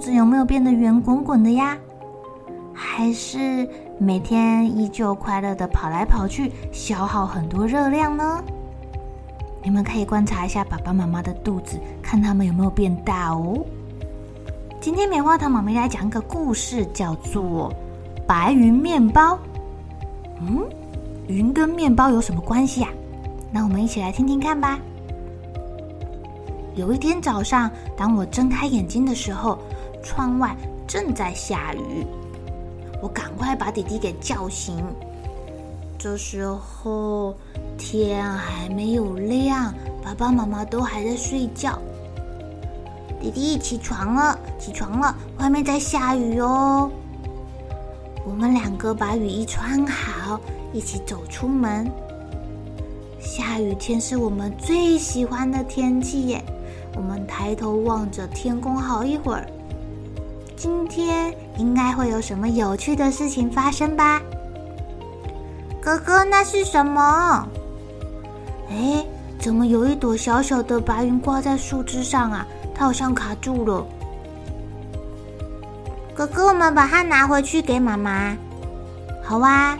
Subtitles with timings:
[0.00, 1.76] 子有没有变得圆滚滚的呀？
[2.72, 8.42] 还是每天依旧快乐的跑来跑去，消耗很多热量呢？
[9.62, 13.62] 你们可以观察一下爸爸妈妈的肚子，看他们有没有变大哦。
[14.80, 17.70] 今天棉花糖妈咪来讲一个故事，叫做
[18.26, 19.34] 《白云面包》。
[20.40, 20.64] 嗯。
[21.28, 22.90] 云跟面包有什么关系啊？
[23.52, 24.80] 那我们一起来听听看吧。
[26.74, 29.56] 有一天早上，当我睁开眼睛的时候，
[30.02, 30.56] 窗外
[30.86, 32.06] 正在下雨。
[33.02, 34.76] 我赶快把弟弟给叫醒。
[35.98, 37.34] 这时候
[37.76, 41.78] 天还没有亮，爸爸妈妈都还在睡觉。
[43.20, 46.90] 弟弟起床了，起床了，外面在下雨哦。
[48.26, 50.40] 我们两个把雨衣穿好。
[50.72, 51.90] 一起走出门。
[53.18, 56.44] 下雨天是我们最喜欢的天气耶！
[56.94, 59.44] 我们抬头望着天空好一会儿。
[60.62, 64.20] 今天应该会有什么有趣的事情发生吧？
[65.80, 67.48] 哥哥，那是什么？
[68.68, 69.02] 哎，
[69.38, 72.46] 怎么有一朵小小的白云挂在树枝上啊？
[72.74, 73.86] 它好像卡住了。
[76.14, 78.36] 哥哥，我们把它拿回去给妈妈。
[79.24, 79.78] 好啊。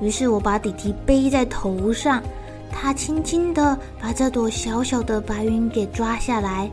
[0.00, 2.22] 于是我把弟弟背在头上，
[2.72, 6.70] 他轻轻的把这朵小小的白云给抓下来。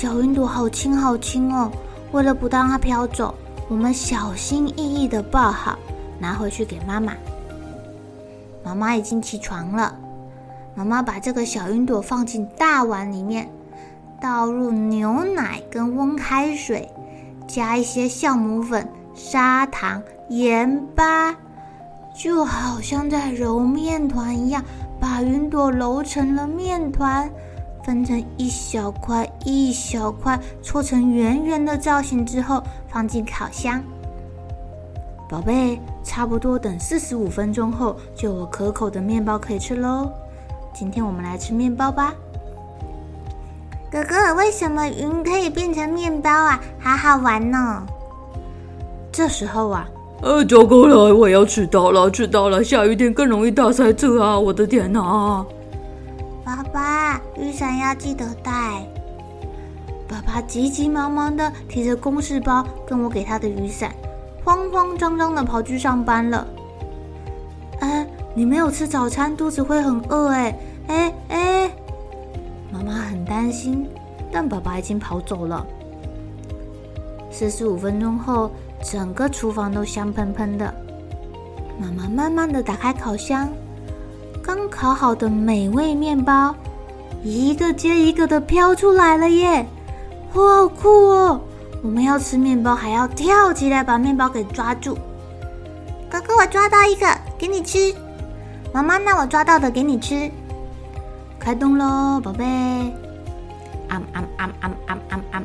[0.00, 1.70] 小云朵好轻好轻哦！
[2.12, 3.34] 为了不让它飘走，
[3.68, 5.78] 我们小心翼翼地抱好，
[6.18, 7.12] 拿回去给妈妈。
[8.64, 9.94] 妈妈已经起床了，
[10.74, 13.46] 妈妈把这个小云朵放进大碗里面，
[14.22, 16.88] 倒入牛奶跟温开水，
[17.46, 21.36] 加一些酵母粉、砂糖、盐巴。
[22.16, 24.64] 就好像在揉面团一样，
[24.98, 27.30] 把云朵揉成了面团，
[27.82, 33.82] 分成一小块一小块，搓成圆圆的造型之后，放进烤箱。
[35.28, 40.10] 宝贝，差不多等四十五分钟后，就有可口的面包可以吃喽。
[40.72, 42.14] 今天我们来吃面包吧。
[43.90, 46.60] 哥哥，为什么云可以变成面包啊？
[46.78, 47.86] 好好玩呢。
[49.12, 49.88] 这时候啊。
[50.22, 54.38] 呃，糟糕了，我要迟到了，迟到了，下雨天更容易大塞车啊！
[54.38, 55.44] 我的天哪！
[56.50, 58.84] 爸爸，雨伞要记得带。
[60.08, 63.94] 爸爸急急忙忙的提着公事包跟我给他的雨伞，
[64.42, 66.44] 慌慌张张的跑去上班了。
[67.78, 71.70] 哎，你没有吃早餐，肚子会很饿哎哎哎！
[72.72, 73.88] 妈妈很担心，
[74.32, 75.64] 但爸爸已经跑走了。
[77.30, 78.50] 四十五分钟后。
[78.82, 80.74] 整个厨房都香喷喷的。
[81.78, 83.46] 妈妈慢慢的打开烤箱，
[84.42, 86.54] 刚烤好的美味面包，
[87.22, 89.66] 一个接一个的飘出来了耶！
[90.34, 91.40] 哇，好酷哦！
[91.82, 94.96] 我们要吃面包，还要跳起来把面包给抓住。
[96.10, 97.06] 哥哥，我抓到一个，
[97.38, 97.94] 给你吃。
[98.72, 100.30] 妈妈，那我抓到的给你吃。
[101.38, 102.44] 开动喽，宝贝！
[103.88, 105.42] 啊啊啊啊啊啊啊！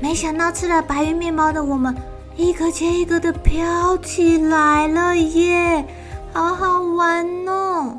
[0.00, 1.94] 没想到吃了白云面包的我们。
[2.34, 5.84] 一个接一个的飘起来了耶，
[6.32, 7.98] 好好玩哦！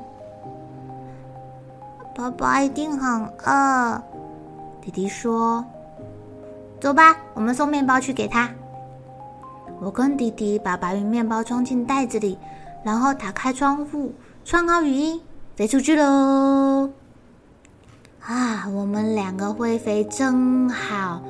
[2.16, 4.02] 爸爸一定很饿。
[4.82, 5.64] 弟弟说
[6.82, 8.50] ：“走吧，我们送面包去给他。”
[9.80, 12.38] 我跟弟弟把白云面包装进袋子里，
[12.84, 14.12] 然后打开窗户，
[14.44, 15.22] 穿好雨衣，
[15.56, 16.90] 飞出去喽！
[18.22, 21.22] 啊，我们两个会飞真好。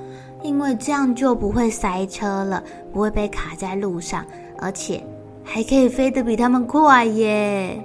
[0.42, 2.62] 因为这样就不会塞车了，
[2.92, 4.26] 不会被卡在路上，
[4.60, 5.02] 而且
[5.44, 7.84] 还可以飞得比他们快耶！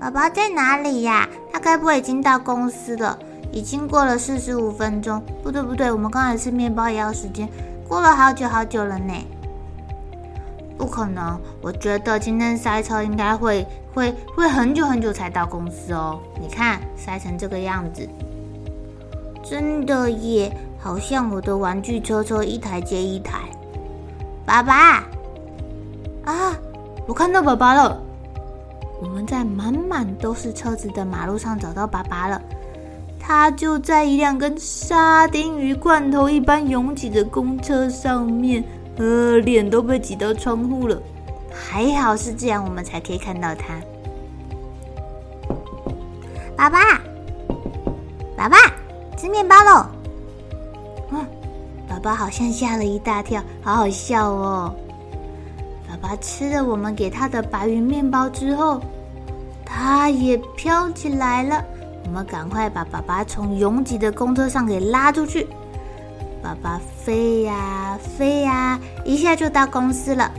[0.00, 1.28] 宝宝在哪里呀？
[1.52, 3.18] 他该不会已经到公司了？
[3.52, 5.22] 已经过了四十五分钟。
[5.42, 7.48] 不对不对，我们刚才吃面包也要时间，
[7.88, 9.12] 过了好久好久了呢。
[10.78, 16.20] 不可能，我觉得今天塞车应该会会会很久很久才到公司哦。
[16.40, 18.06] 你看塞成这个样子，
[19.42, 23.38] 真的耶，好像我的玩具车车一台接一台。
[24.44, 25.04] 爸爸
[26.26, 26.54] 啊，
[27.06, 28.02] 我看到爸爸了。
[29.00, 32.40] 我们在满满都是车子的马路上找到爸爸了，
[33.20, 38.64] 他就在一辆跟沙丁鱼罐头一般拥挤的公车上面。
[38.98, 40.98] 呃，脸都被挤到窗户了，
[41.52, 43.74] 还好是这样，我们才可以看到他。
[46.56, 46.78] 爸爸，
[48.34, 48.56] 爸爸，
[49.18, 49.86] 吃面包喽！
[51.10, 51.26] 嗯，
[51.86, 54.74] 爸爸好像吓了一大跳，好好笑哦。
[55.88, 58.80] 爸爸吃了我们给他的白云面包之后，
[59.64, 61.64] 他也飘起来了。
[62.04, 65.46] 我们赶快把爸爸从拥挤的公车上给拉出去。
[66.42, 70.30] 爸爸飞呀飞呀，一下就到公司了。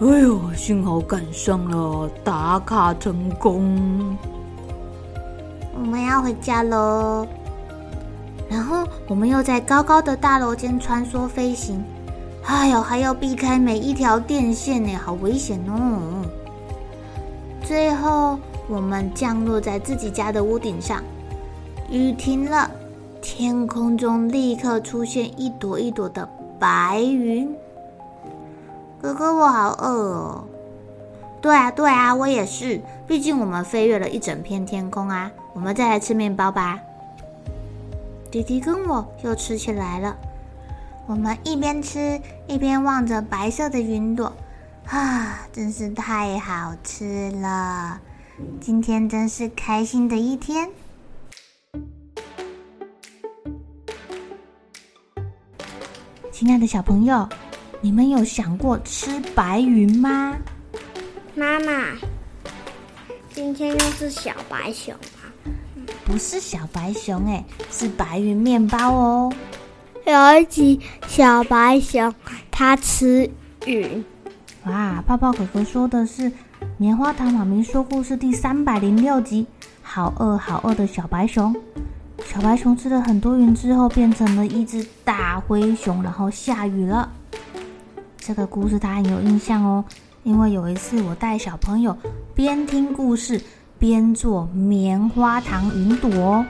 [0.00, 4.16] 哎呦，幸好赶上了，打卡成功。
[5.74, 7.26] 我们要回家喽。
[8.48, 11.82] 然后我们又在高高的大楼间穿梭飞行。
[12.46, 16.24] 哎呦，还要避开每一条电线呢，好危险哦。
[17.62, 18.38] 最后，
[18.68, 21.02] 我们降落在自己家的屋顶上。
[21.90, 22.70] 雨停了。
[23.22, 26.28] 天空中立刻出现一朵一朵的
[26.60, 27.52] 白云。
[29.02, 30.44] 哥哥，我好饿哦。
[31.40, 32.80] 对啊，对啊，我也是。
[33.04, 35.28] 毕竟我们飞越了一整片天空啊。
[35.54, 36.78] 我们再来吃面包吧。
[38.30, 40.16] 弟弟跟我又吃起来了。
[41.06, 44.32] 我们一边吃一边望着白色的云朵，
[44.86, 48.00] 啊，真是太好吃了。
[48.60, 50.68] 今天真是开心的一天。
[56.32, 57.26] 亲爱的小朋友，
[57.80, 60.36] 你们有想过吃白云吗？
[61.36, 61.96] 妈妈，
[63.32, 65.52] 今天又是小白熊吗？
[66.04, 69.32] 不是小白熊，哎，是白云面包哦。
[70.06, 72.14] 有一集小白熊
[72.52, 73.28] 它吃
[73.66, 74.04] 云。
[74.66, 76.30] 哇，泡泡哥哥说的是
[76.76, 79.48] 《棉花糖妈咪说故事》第三百零六集，
[79.82, 81.52] 好饿好饿的小白熊。
[82.24, 87.10] 小白熊吃了很多云之后，变成了一只大灰熊，然后下雨了。
[88.16, 89.84] 这个故事他很有印象哦，
[90.22, 91.96] 因为有一次我带小朋友
[92.32, 93.42] 边听故事
[93.76, 96.46] 边做棉花糖云朵，我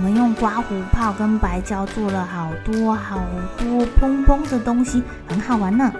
[0.00, 3.20] 我们用刮胡泡跟白胶做了好多好
[3.58, 5.92] 多蓬蓬的东西，很好玩呢。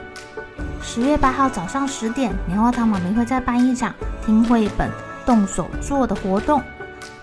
[0.80, 3.94] 十月八号早上十点，棉花糖妈咪会再办一场
[4.24, 4.90] 听绘本、
[5.26, 6.62] 动手做的活动。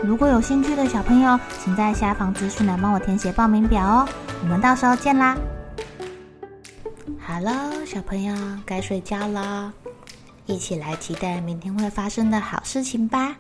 [0.04, 4.08] 如果有兴趣的小朋友，请在下方资讯栏帮我填写报名表哦。
[4.44, 5.36] 我们到时候见啦！
[7.20, 8.36] 好了，小朋友
[8.68, 9.74] 该睡觉了，
[10.46, 13.38] 一起来期待明天会发生的好事情吧。